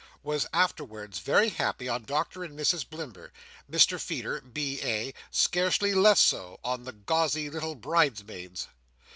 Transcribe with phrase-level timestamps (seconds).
[0.23, 3.29] was afterwards very happy on Doctor and Mrs Blimber;
[3.69, 8.67] Mr Feeder, B.A., scarcely less so, on the gauzy little bridesmaids.